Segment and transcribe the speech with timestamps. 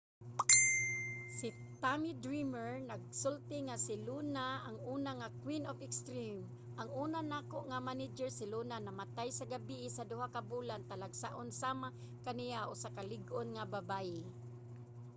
[1.39, 1.47] si
[1.81, 6.39] tommy dreamer nagsulti nga si luna ang una nga queen of extreme.
[6.81, 8.29] ang una nako nga manager.
[8.33, 10.81] si luna namatay sa gabii sa duha ka bulan.
[10.91, 11.87] talagsaon sama
[12.25, 12.61] kaniya.
[12.73, 14.21] usa ka lig-on nga babaye.